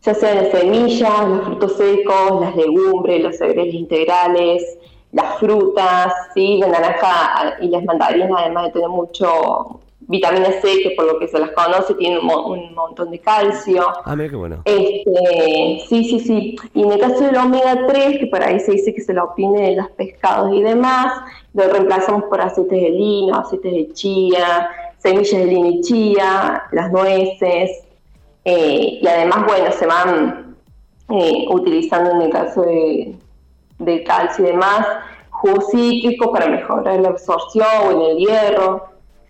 ya 0.00 0.14
sean 0.14 0.36
las 0.36 0.50
semillas, 0.50 1.28
los 1.28 1.44
frutos 1.44 1.76
secos, 1.76 2.40
las 2.40 2.56
legumbres, 2.56 3.22
los 3.22 3.36
cereales 3.36 3.74
integrales, 3.74 4.78
las 5.12 5.38
frutas, 5.38 6.12
¿sí? 6.32 6.58
la 6.58 6.68
naranja 6.68 7.56
y 7.60 7.68
las 7.68 7.84
mandarinas, 7.84 8.30
además 8.40 8.66
de 8.66 8.72
tener 8.72 8.88
mucho 8.88 9.80
vitamina 10.08 10.52
C, 10.60 10.82
que 10.82 10.90
por 10.96 11.06
lo 11.06 11.18
que 11.18 11.28
se 11.28 11.38
las 11.38 11.50
conoce 11.52 11.94
tienen 11.94 12.18
un, 12.18 12.74
montón 12.74 13.10
de 13.10 13.18
calcio. 13.18 13.86
Ah, 14.04 14.14
mira 14.16 14.30
qué 14.30 14.36
bueno. 14.36 14.62
Este, 14.64 15.84
sí, 15.88 16.04
sí, 16.04 16.20
sí. 16.20 16.56
Y 16.74 16.82
en 16.82 16.92
el 16.92 17.00
caso 17.00 17.24
del 17.24 17.36
omega 17.36 17.86
3, 17.86 18.18
que 18.18 18.26
por 18.26 18.42
ahí 18.42 18.60
se 18.60 18.72
dice 18.72 18.94
que 18.94 19.00
se 19.00 19.12
lo 19.12 19.24
obtiene 19.24 19.70
de 19.70 19.76
los 19.76 19.90
pescados 19.90 20.54
y 20.54 20.62
demás, 20.62 21.12
lo 21.54 21.68
reemplazamos 21.68 22.24
por 22.24 22.40
aceites 22.40 22.80
de 22.80 22.90
lino, 22.90 23.36
aceites 23.36 23.72
de 23.72 23.92
chía, 23.92 24.70
semillas 24.98 25.40
de 25.40 25.46
lino 25.46 25.66
y 25.68 25.80
chía, 25.80 26.62
las 26.72 26.92
nueces, 26.92 27.86
eh, 28.48 29.00
y 29.02 29.06
además, 29.08 29.44
bueno, 29.44 29.72
se 29.72 29.86
van 29.86 30.56
eh, 31.08 31.46
utilizando 31.50 32.12
en 32.12 32.22
el 32.22 32.30
caso 32.30 32.62
de, 32.62 34.04
calcio 34.04 34.44
y 34.44 34.48
demás, 34.52 34.86
jugos 35.30 35.66
cítricos 35.72 36.28
para 36.28 36.46
mejorar 36.46 37.00
la 37.00 37.08
absorción 37.08 37.66
o 37.84 37.90
en 37.90 38.00
el 38.02 38.18
hierro, 38.18 38.84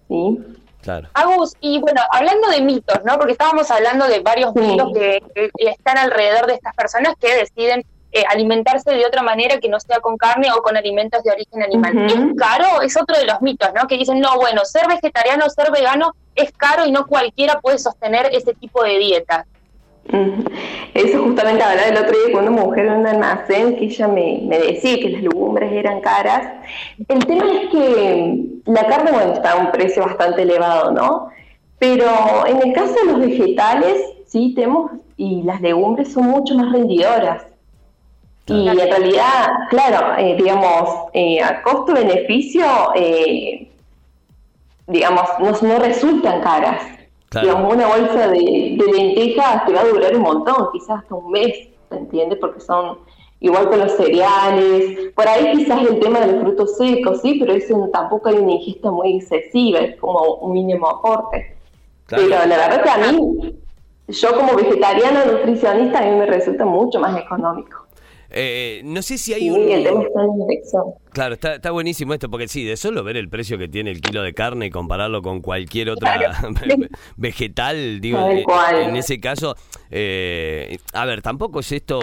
¿sí? 0.07 0.39
Claro. 0.87 1.09
Agus, 1.15 1.55
y 1.61 1.81
bueno, 1.81 2.01
hablando 2.13 2.49
de 2.49 2.61
mitos, 2.61 3.01
¿no? 3.05 3.19
Porque 3.19 3.33
estábamos 3.33 3.69
hablando 3.73 4.07
de 4.07 4.21
varios 4.21 4.55
mitos 4.55 4.93
que, 4.95 5.21
están 5.57 5.99
alrededor 5.99 6.47
de 6.47 6.55
estas 6.55 6.77
personas 6.77 7.15
que 7.21 7.35
deciden 7.35 7.85
eh, 8.13 8.23
alimentarse 8.31 8.93
de 8.93 9.05
otra 9.05 9.23
manera 9.23 9.59
que 9.59 9.69
no 9.69 9.81
sea 9.81 9.99
con 9.99 10.17
carne 10.17 10.49
o 10.57 10.63
con 10.63 10.77
alimentos 10.77 11.25
de 11.25 11.33
origen 11.33 11.61
animal. 11.61 12.07
¿Es 12.07 12.39
caro? 12.39 12.83
Es 12.83 12.97
otro 12.97 13.19
de 13.19 13.25
los 13.25 13.43
mitos, 13.43 13.69
¿no? 13.75 13.89
Que 13.89 13.99
dicen, 13.99 14.21
no, 14.21 14.37
bueno, 14.37 14.65
ser 14.65 14.87
vegetariano, 14.87 15.51
ser 15.51 15.73
vegano 15.73 16.15
es 16.37 16.53
caro 16.53 16.87
y 16.87 16.93
no 16.93 17.09
cualquiera 17.09 17.61
puede 17.61 17.81
sostener 17.81 18.29
ese 18.33 18.55
tipo 18.55 18.85
de 18.85 18.97
dieta. 19.01 19.45
Eso 20.95 21.23
justamente 21.23 21.63
hablaba 21.63 21.89
el 21.89 21.97
otro 21.97 22.13
día 22.13 22.33
con 22.33 22.49
una 22.49 22.63
mujer 22.63 22.87
en 22.87 22.93
un 22.95 23.07
almacén 23.07 23.77
que 23.77 23.85
ella 23.85 24.09
me, 24.09 24.47
decía 24.49 24.97
que 24.97 25.11
las 25.11 25.23
legumbres 25.23 25.73
eran 25.73 26.01
caras. 26.01 26.47
El 27.09 27.27
tema 27.27 27.45
es 27.53 27.71
que 27.71 28.45
la 28.67 28.87
carne, 28.87 29.13
bueno, 29.13 29.33
está 29.33 29.53
a 29.53 29.57
un 29.57 29.73
precio 29.73 30.05
bastante 30.05 30.43
elevado, 30.43 30.93
¿no? 30.93 31.29
Pero 31.79 32.47
en 32.47 32.67
el 32.67 32.73
caso 32.73 32.95
de 32.95 33.13
los 33.13 33.21
vegetales, 33.21 34.01
sí, 34.27 34.53
tenemos, 34.55 34.93
y 35.17 35.43
las 35.43 35.61
legumbres 35.61 36.13
son 36.13 36.27
mucho 36.27 36.55
más 36.55 36.73
rendidoras. 36.73 37.45
Y 38.47 38.69
en 38.69 38.79
realidad, 38.79 39.49
claro, 39.71 40.17
eh, 40.19 40.37
digamos, 40.37 41.09
eh, 41.13 41.43
a 41.43 41.63
costo-beneficio, 41.63 42.65
eh, 42.95 43.69
digamos, 44.87 45.25
no, 45.41 45.69
no 45.69 45.79
resultan 45.81 46.41
caras. 46.43 46.96
Digamos, 47.33 47.75
una 47.75 47.89
bolsa 47.89 48.29
de, 48.29 48.79
lentejas 48.93 49.67
te 49.67 49.73
va 49.73 49.81
a 49.81 49.87
durar 49.87 50.15
un 50.17 50.23
montón, 50.23 50.69
quizás 50.73 51.01
hasta 51.01 51.15
un 51.15 51.31
mes, 51.31 51.69
¿se 51.91 51.97
entiende? 51.97 52.37
Porque 52.37 52.61
son 52.61 52.99
igual 53.41 53.69
que 53.69 53.77
los 53.77 53.93
cereales. 53.93 55.13
Por 55.15 55.29
ahí 55.29 55.53
quizás 55.57 55.83
el 55.83 55.99
tema 56.01 56.21
de 56.21 56.33
los 56.33 56.43
frutos 56.43 56.77
secos, 56.77 57.21
sí, 57.21 57.37
pero 57.39 57.53
eso 57.53 57.89
tampoco 57.93 58.29
hay 58.29 58.37
una 58.37 58.53
ingesta 58.53 58.91
muy 58.91 59.17
excesiva, 59.17 59.81
es 59.81 59.97
como 59.97 60.37
un 60.37 60.53
mínimo 60.53 60.89
aporte. 60.89 61.57
Pero 62.09 62.29
la 62.29 62.47
verdad 62.47 62.83
que 62.83 62.91
a 62.91 63.13
mí, 63.13 63.57
yo 64.09 64.35
como 64.35 64.55
vegetariana 64.55 65.25
nutricionista, 65.25 65.99
a 65.99 66.03
mí 66.03 66.17
me 66.17 66.27
resulta 66.27 66.65
mucho 66.65 67.01
más 67.01 67.19
económico. 67.21 67.86
Eh, 68.31 68.83
no 68.85 69.03
sé 69.03 69.19
si 69.19 69.33
hay 69.33 69.51
un. 69.51 69.67
Claro, 71.13 71.35
está, 71.35 71.71
buenísimo 71.71 72.13
esto, 72.13 72.31
porque 72.31 72.49
sí, 72.49 72.65
de 72.65 72.77
solo 72.77 73.03
ver 73.03 73.17
el 73.17 73.29
precio 73.29 73.57
que 73.57 73.69
tiene 73.69 73.91
el 73.91 74.01
kilo 74.01 74.23
de 74.23 74.35
carne 74.35 74.67
y 74.67 74.71
compararlo 74.71 75.23
con 75.23 75.41
cualquier 75.41 75.91
otra 75.91 76.21
vegetal, 77.17 78.01
digo, 78.01 78.19
eh, 78.29 78.45
en 78.83 78.97
ese 78.97 79.21
caso, 79.21 79.57
eh, 79.91 80.79
a 80.93 81.05
ver, 81.07 81.23
tampoco 81.23 81.61
es 81.61 81.73
esto 81.73 82.01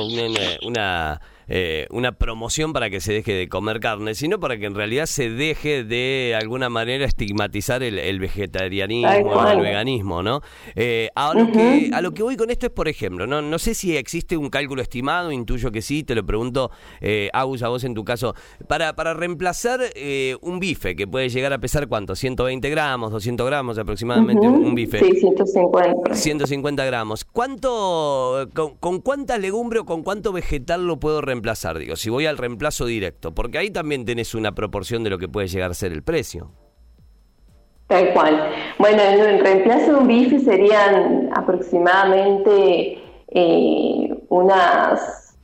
una 0.65 1.21
eh, 1.47 1.87
una 1.89 2.13
promoción 2.13 2.73
para 2.73 2.89
que 2.89 2.99
se 2.99 3.13
deje 3.13 3.33
de 3.33 3.49
comer 3.49 3.79
carne, 3.79 4.15
sino 4.15 4.39
para 4.39 4.57
que 4.57 4.65
en 4.65 4.75
realidad 4.75 5.05
se 5.05 5.29
deje 5.29 5.83
de 5.83 6.37
alguna 6.39 6.69
manera 6.69 7.05
estigmatizar 7.05 7.83
el, 7.83 8.19
vegetarianismo 8.19 9.31
o 9.31 9.47
el 9.47 9.59
veganismo, 9.59 10.23
¿no? 10.23 10.41
Eh, 10.75 11.09
a, 11.15 11.33
lo 11.33 11.51
que, 11.51 11.89
a 11.93 12.01
lo 12.01 12.13
que 12.13 12.23
voy 12.23 12.37
con 12.37 12.49
esto 12.49 12.67
es, 12.67 12.71
por 12.71 12.87
ejemplo, 12.87 13.27
no, 13.27 13.41
no 13.41 13.59
sé 13.59 13.73
si 13.73 13.97
existe 13.97 14.37
un 14.37 14.49
cálculo 14.49 14.81
estimado, 14.81 15.31
intuyo 15.31 15.71
que 15.71 15.81
sí, 15.81 16.03
te 16.03 16.15
lo 16.15 16.25
pregunto, 16.25 16.71
eh, 17.01 17.29
Agus, 17.33 17.63
a 17.63 17.69
vos 17.69 17.83
en 17.83 17.93
tu 17.93 18.03
caso, 18.03 18.35
para, 18.67 18.95
para 18.95 19.13
reemplazar 19.13 19.81
eh, 19.95 20.37
un 20.41 20.59
bife 20.59 20.95
que 20.95 21.07
puede 21.07 21.29
llegar 21.29 21.53
a 21.53 21.59
pesar 21.59 21.87
cuánto, 21.87 22.15
120 22.15 22.69
gramos, 22.69 23.11
200 23.11 23.45
gramos 23.45 23.77
aproximadamente, 23.77 24.47
un 24.47 24.75
bife. 24.75 24.99
Sí, 24.99 25.19
150. 25.19 26.15
150 26.15 26.85
gramos. 26.85 27.25
¿Cuánto, 27.25 28.47
con, 28.53 28.75
con 28.75 29.01
cuánta 29.01 29.37
legumbre 29.37 29.79
o 29.79 29.85
con 29.85 30.03
cuánto 30.03 30.31
vegetal 30.31 30.87
lo 30.87 30.99
puedo 30.99 31.21
reemplazar? 31.21 31.32
Reemplazar, 31.33 31.79
digo, 31.79 31.95
si 31.95 32.09
voy 32.09 32.27
al 32.27 32.37
reemplazo 32.37 32.85
directo, 32.85 33.33
porque 33.33 33.57
ahí 33.57 33.71
también 33.71 34.05
tenés 34.05 34.35
una 34.35 34.53
proporción 34.53 35.03
de 35.03 35.09
lo 35.09 35.17
que 35.17 35.27
puede 35.27 35.47
llegar 35.47 35.71
a 35.71 35.73
ser 35.73 35.91
el 35.91 36.03
precio. 36.03 36.51
Tal 37.87 38.13
cual. 38.13 38.51
Bueno, 38.77 39.01
el 39.01 39.39
reemplazo 39.39 39.93
de 39.93 39.95
un 39.95 40.07
bife 40.07 40.39
serían 40.39 41.31
aproximadamente 41.35 42.99
eh, 43.29 44.15
unas 44.29 45.35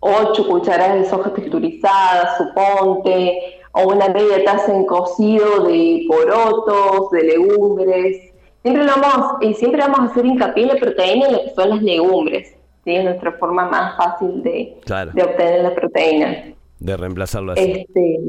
8 0.00 0.46
cucharadas 0.46 1.00
de 1.00 1.04
soja 1.08 1.32
texturizada, 1.32 2.36
suponte, 2.36 3.38
o 3.72 3.88
una 3.88 4.08
media 4.08 4.44
taza 4.44 4.72
en 4.74 4.84
cocido 4.84 5.64
de 5.64 6.04
porotos, 6.06 7.10
de 7.12 7.22
legumbres. 7.24 8.32
Siempre, 8.62 8.86
vamos, 8.86 9.36
y 9.40 9.54
siempre 9.54 9.80
vamos 9.80 10.00
a 10.00 10.04
hacer 10.04 10.26
hincapié 10.26 10.64
en 10.64 10.68
la 10.68 10.76
proteína 10.76 11.28
y 11.28 11.32
lo 11.32 11.42
que 11.44 11.50
son 11.54 11.70
las 11.70 11.82
legumbres. 11.82 12.53
¿Sí? 12.84 12.94
es 12.94 13.04
nuestra 13.04 13.32
forma 13.32 13.68
más 13.68 13.96
fácil 13.96 14.42
de, 14.42 14.76
de 15.14 15.22
obtener 15.22 15.62
la 15.62 15.74
proteína. 15.74 16.54
De 16.78 16.96
reemplazarlo 16.96 17.52
así. 17.52 17.84
Este, 17.86 18.20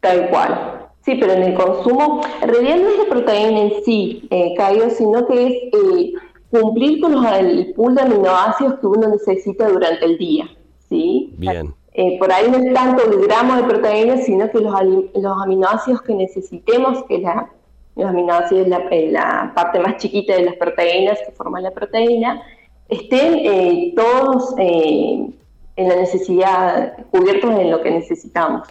tal 0.00 0.28
cual. 0.28 0.86
Sí, 1.06 1.16
pero 1.20 1.34
en 1.34 1.42
el 1.44 1.54
consumo, 1.54 2.20
en 2.42 2.48
realidad 2.48 2.76
no 2.78 2.88
es 2.88 2.98
la 2.98 3.04
proteína 3.04 3.60
en 3.60 3.84
sí, 3.84 4.26
eh, 4.30 4.54
sino 4.90 5.26
que 5.26 5.46
es 5.46 5.52
eh, 5.52 6.12
cumplir 6.50 7.00
con 7.00 7.12
los, 7.12 7.24
el 7.32 7.72
pool 7.74 7.94
de 7.94 8.02
aminoácidos 8.02 8.80
que 8.80 8.86
uno 8.86 9.08
necesita 9.08 9.68
durante 9.68 10.04
el 10.04 10.18
día. 10.18 10.48
¿sí? 10.88 11.32
Bien. 11.38 11.74
Eh, 11.98 12.18
por 12.18 12.30
ahí 12.30 12.50
no 12.50 12.58
es 12.58 12.74
tanto 12.74 13.04
el 13.04 13.26
gramo 13.26 13.56
de 13.56 13.62
proteína, 13.62 14.18
sino 14.18 14.50
que 14.50 14.58
los, 14.58 14.74
los 15.14 15.42
aminoácidos 15.42 16.02
que 16.02 16.14
necesitemos, 16.14 17.04
que 17.04 17.18
la, 17.18 17.50
los 17.94 18.06
aminoácidos 18.10 18.66
es 18.66 18.68
la, 18.68 18.80
la, 18.90 19.52
parte 19.54 19.80
más 19.80 19.96
chiquita 19.96 20.34
de 20.34 20.42
las 20.42 20.56
proteínas 20.56 21.18
que 21.24 21.32
forman 21.32 21.62
la 21.62 21.70
proteína, 21.70 22.42
estén 22.88 23.34
eh, 23.38 23.92
todos 23.96 24.54
eh, 24.58 25.30
en 25.76 25.88
la 25.88 25.96
necesidad, 25.96 26.96
cubiertos 27.10 27.58
en 27.58 27.70
lo 27.70 27.82
que 27.82 27.90
necesitamos. 27.90 28.68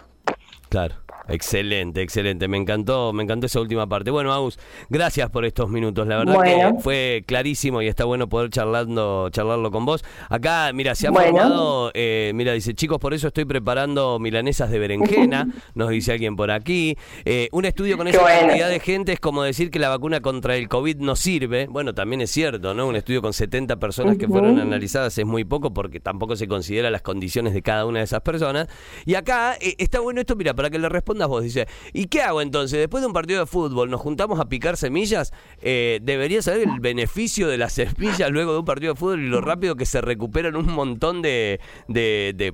Claro. 0.68 0.94
Excelente, 1.28 2.02
excelente. 2.02 2.46
Me 2.48 2.56
encantó, 2.56 3.12
me 3.12 3.22
encantó 3.22 3.46
esa 3.46 3.60
última 3.60 3.88
parte. 3.88 4.10
Bueno, 4.10 4.32
Agus, 4.32 4.58
gracias 4.88 5.28
por 5.30 5.44
estos 5.44 5.68
minutos. 5.68 6.06
La 6.06 6.18
verdad 6.18 6.42
que 6.42 6.80
fue 6.80 7.24
clarísimo 7.26 7.82
y 7.82 7.88
está 7.88 8.04
bueno 8.04 8.28
poder 8.28 8.50
charlando, 8.50 9.28
charlarlo 9.30 9.70
con 9.70 9.84
vos. 9.84 10.04
Acá, 10.28 10.70
mira, 10.72 10.94
se 10.94 11.08
ha 11.08 11.12
formado, 11.12 11.90
eh, 11.94 12.32
mira, 12.34 12.52
dice, 12.52 12.74
chicos, 12.74 12.98
por 12.98 13.12
eso 13.12 13.28
estoy 13.28 13.44
preparando 13.44 14.18
milanesas 14.18 14.70
de 14.70 14.78
berenjena, 14.78 15.48
nos 15.74 15.90
dice 15.90 16.12
alguien 16.12 16.36
por 16.36 16.50
aquí. 16.50 16.96
Eh, 17.24 17.48
un 17.52 17.64
estudio 17.64 17.96
con 17.96 18.06
esa 18.06 18.24
cantidad 18.24 18.68
de 18.68 18.80
gente 18.80 19.12
es 19.12 19.20
como 19.20 19.42
decir 19.42 19.70
que 19.70 19.78
la 19.78 19.88
vacuna 19.88 20.20
contra 20.20 20.56
el 20.56 20.68
COVID 20.68 20.98
no 20.98 21.16
sirve. 21.16 21.66
Bueno, 21.66 21.94
también 21.94 22.20
es 22.20 22.30
cierto, 22.30 22.72
¿no? 22.74 22.86
Un 22.86 22.96
estudio 22.96 23.20
con 23.20 23.32
70 23.32 23.76
personas 23.76 24.16
que 24.16 24.28
fueron 24.28 24.58
analizadas 24.60 25.16
es 25.18 25.26
muy 25.26 25.44
poco 25.44 25.72
porque 25.72 25.98
tampoco 25.98 26.36
se 26.36 26.46
considera 26.46 26.90
las 26.90 27.02
condiciones 27.02 27.52
de 27.52 27.62
cada 27.62 27.84
una 27.84 27.98
de 27.98 28.04
esas 28.04 28.20
personas. 28.20 28.68
Y 29.04 29.14
acá 29.14 29.56
eh, 29.60 29.74
está 29.78 30.00
bueno 30.00 30.20
esto, 30.20 30.36
mira, 30.36 30.54
para 30.54 30.70
que 30.70 30.78
le 30.78 30.88
responda 30.88 31.15
vos. 31.24 31.42
Dice, 31.42 31.66
¿y 31.94 32.08
qué 32.08 32.20
hago 32.20 32.42
entonces? 32.42 32.78
Después 32.78 33.00
de 33.00 33.06
un 33.06 33.14
partido 33.14 33.40
de 33.40 33.46
fútbol, 33.46 33.88
¿nos 33.90 34.02
juntamos 34.02 34.38
a 34.38 34.44
picar 34.44 34.76
semillas? 34.76 35.32
Eh, 35.62 36.00
¿Debería 36.02 36.42
saber 36.42 36.68
el 36.68 36.80
beneficio 36.80 37.48
de 37.48 37.56
las 37.56 37.72
semillas 37.72 38.30
luego 38.30 38.52
de 38.52 38.58
un 38.58 38.64
partido 38.66 38.92
de 38.92 38.98
fútbol 38.98 39.20
y 39.20 39.28
lo 39.28 39.40
rápido 39.40 39.76
que 39.76 39.86
se 39.86 40.02
recuperan 40.02 40.56
un 40.56 40.70
montón 40.72 41.22
de, 41.22 41.60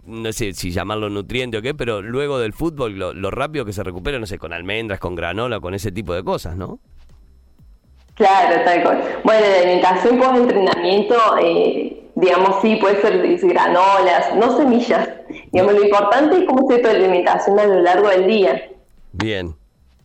no 0.06 0.32
sé 0.32 0.52
si 0.52 0.70
llamarlo 0.70 1.08
nutriente 1.08 1.58
o 1.58 1.62
qué, 1.62 1.74
pero 1.74 2.02
luego 2.02 2.38
del 2.38 2.52
fútbol, 2.52 2.98
lo, 2.98 3.30
rápido 3.30 3.64
que 3.64 3.72
se 3.72 3.82
recupera, 3.82 4.18
no 4.18 4.26
sé, 4.26 4.38
con 4.38 4.52
almendras, 4.52 5.00
con 5.00 5.14
granola, 5.14 5.58
con 5.58 5.74
ese 5.74 5.90
tipo 5.90 6.14
de 6.14 6.22
cosas, 6.22 6.56
¿no? 6.56 6.78
Claro, 8.14 8.62
tal 8.64 8.82
cual. 8.82 9.02
Bueno, 9.24 9.46
la 9.46 9.56
alimentación 9.56 10.18
post-entrenamiento, 10.18 11.16
eh, 11.42 12.10
digamos, 12.14 12.60
sí, 12.60 12.76
puede 12.76 13.00
ser 13.00 13.38
granolas, 13.48 14.36
no 14.36 14.56
semillas. 14.56 15.08
Digamos, 15.52 15.74
lo 15.74 15.84
importante 15.84 16.38
es 16.38 16.44
cómo 16.46 16.66
se 16.70 16.78
tu 16.78 16.88
alimentación 16.88 17.58
a 17.60 17.66
lo 17.66 17.80
largo 17.82 18.08
del 18.08 18.26
día. 18.26 18.70
Bien, 19.12 19.54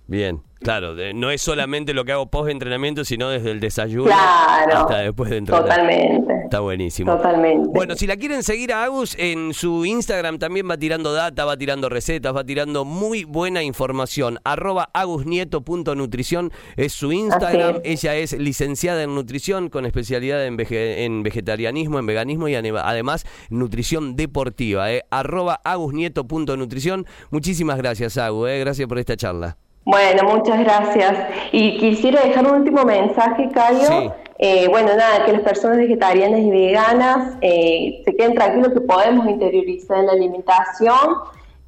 bien. 0.07 0.41
Claro, 0.59 0.95
no 1.13 1.31
es 1.31 1.41
solamente 1.41 1.93
lo 1.93 2.05
que 2.05 2.11
hago 2.11 2.27
post 2.27 2.49
entrenamiento, 2.49 3.05
sino 3.05 3.29
desde 3.29 3.51
el 3.51 3.59
desayuno 3.59 4.11
hasta 4.13 4.99
después 4.99 5.29
de 5.29 5.37
entrenar. 5.37 5.63
Totalmente. 5.63 6.33
Está 6.43 6.61
buenísimo. 6.61 7.15
Totalmente. 7.15 7.69
Bueno, 7.73 7.95
si 7.95 8.07
la 8.07 8.15
quieren 8.15 8.41
seguir 8.41 8.71
a 8.71 8.85
Agus 8.85 9.15
en 9.19 9.53
su 9.53 9.85
Instagram 9.85 10.39
también 10.39 10.69
va 10.69 10.77
tirando 10.77 11.11
data, 11.11 11.43
va 11.43 11.57
tirando 11.57 11.89
recetas, 11.89 12.33
va 12.33 12.43
tirando 12.45 12.85
muy 12.85 13.25
buena 13.25 13.63
información. 13.63 14.39
Arroba 14.45 14.89
agusnieto.nutrición 14.93 16.51
es 16.77 16.93
su 16.93 17.11
Instagram. 17.11 17.81
Ella 17.83 18.15
es 18.15 18.31
licenciada 18.31 19.03
en 19.03 19.13
nutrición 19.13 19.69
con 19.69 19.85
especialidad 19.85 20.45
en, 20.45 20.57
en 20.69 21.23
vegetarianismo, 21.23 21.99
en 21.99 22.05
veganismo 22.05 22.47
y 22.47 22.55
además 22.55 23.25
nutrición 23.49 24.15
deportiva. 24.15 24.91
Eh. 24.91 25.03
Arroba 25.11 25.59
agusnieto.nutrición. 25.63 27.05
Muchísimas 27.29 27.77
gracias, 27.77 28.17
Agus. 28.17 28.49
Eh. 28.49 28.59
Gracias 28.59 28.87
por 28.87 28.99
esta 28.99 29.17
charla. 29.17 29.57
Bueno, 29.87 30.23
muchas 30.35 30.59
gracias. 30.59 31.15
Y 31.53 31.77
quisiera 31.77 32.21
dejar 32.21 32.45
un 32.45 32.59
último 32.59 32.83
mensaje, 32.83 33.49
Cayo. 33.53 34.13
Eh, 34.37 34.67
bueno, 34.67 34.89
nada, 34.97 35.23
que 35.25 35.31
las 35.31 35.43
personas 35.43 35.77
vegetarianas 35.77 36.41
y 36.41 36.51
veganas 36.51 37.37
eh, 37.39 38.01
se 38.03 38.13
queden 38.13 38.35
tranquilos 38.35 38.73
que 38.73 38.81
podemos 38.81 39.25
interiorizar 39.27 40.03
la 40.03 40.11
alimentación 40.11 41.19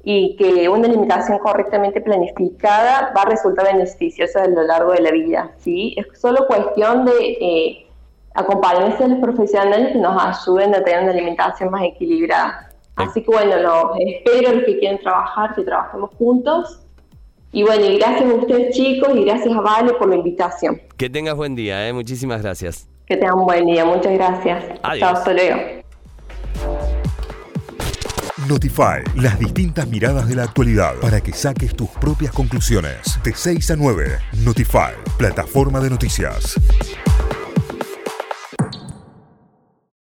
y 0.04 0.36
que 0.36 0.68
una 0.68 0.86
alimentación 0.86 1.38
correctamente 1.38 2.02
planificada 2.02 3.10
va 3.16 3.22
a 3.22 3.24
resultar 3.24 3.64
beneficiosa 3.72 4.42
a 4.42 4.48
lo 4.48 4.64
largo 4.64 4.92
de 4.92 5.00
la 5.00 5.12
vida. 5.12 5.52
¿sí? 5.56 5.94
Es 5.96 6.20
solo 6.20 6.46
cuestión 6.46 7.06
de 7.06 7.38
eh, 7.40 7.86
acompañarse 8.34 9.02
a 9.02 9.08
los 9.08 9.20
profesionales 9.20 9.92
que 9.94 9.98
nos 9.98 10.22
ayuden 10.22 10.74
a 10.74 10.84
tener 10.84 11.04
una 11.04 11.12
alimentación 11.12 11.70
más 11.70 11.84
equilibrada. 11.84 12.70
Así 12.96 13.22
que 13.22 13.30
bueno, 13.30 13.56
los 13.56 13.96
espero, 13.98 14.56
los 14.56 14.64
que 14.64 14.78
quieren 14.78 14.98
trabajar, 14.98 15.54
que 15.54 15.62
trabajemos 15.62 16.10
juntos 16.18 16.82
y 17.52 17.62
bueno, 17.64 17.84
y 17.84 17.98
gracias 17.98 18.30
a 18.30 18.34
ustedes 18.34 18.74
chicos 18.74 19.10
y 19.14 19.24
gracias 19.24 19.54
a 19.54 19.60
Vale 19.60 19.92
por 19.94 20.08
la 20.08 20.16
invitación. 20.16 20.80
Que 20.96 21.10
tengas 21.10 21.34
buen 21.34 21.54
día, 21.54 21.88
¿eh? 21.88 21.92
muchísimas 21.92 22.42
gracias. 22.42 22.88
Que 23.06 23.16
tengan 23.16 23.38
un 23.38 23.44
buen 23.44 23.66
día, 23.66 23.84
muchas 23.84 24.12
gracias. 24.12 24.64
Adiós. 24.82 25.10
Hasta 25.12 25.32
luego. 25.32 25.56
Notify, 28.48 29.02
las 29.16 29.38
distintas 29.38 29.86
miradas 29.88 30.28
de 30.28 30.36
la 30.36 30.44
actualidad 30.44 30.94
para 31.00 31.20
que 31.20 31.32
saques 31.32 31.74
tus 31.74 31.88
propias 31.90 32.32
conclusiones. 32.32 33.18
De 33.22 33.32
6 33.34 33.70
a 33.72 33.76
9, 33.76 34.18
Notify, 34.44 34.92
plataforma 35.18 35.80
de 35.80 35.90
noticias. 35.90 36.58